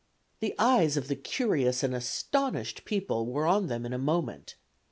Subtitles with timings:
[0.39, 4.55] The eyes of the curious and astonished people were on them in a moment.